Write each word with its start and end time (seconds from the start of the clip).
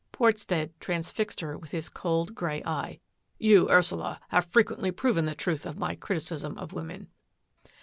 Portstead 0.11 0.71
transfixed 0.79 1.41
her 1.41 1.55
with 1.55 1.69
his 1.69 1.87
cold 1.87 2.33
grey 2.33 2.63
eye." 2.65 2.99
You, 3.47 3.69
Ursula, 3.69 4.19
have 4.29 4.45
frequently 4.45 4.89
proven 4.91 5.25
the 5.25 5.35
truth 5.35 5.63
of 5.63 5.77
my 5.77 5.93
criticism 5.93 6.57
of 6.57 6.73
women." 6.73 7.09